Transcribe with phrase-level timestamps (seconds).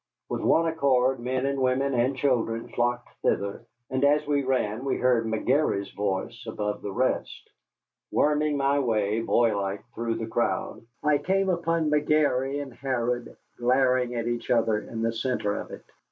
[0.29, 4.97] With one accord men and women and children flocked thither, and as we ran we
[4.97, 7.51] heard McGary's voice above the rest.
[8.09, 14.27] Worming my way, boylike, through the crowd, I came upon McGary and Harrod glaring at
[14.27, 15.85] each other in the centre of it.